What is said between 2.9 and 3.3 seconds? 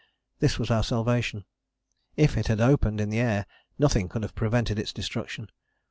in the